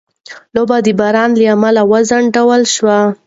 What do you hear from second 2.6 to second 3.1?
شوه.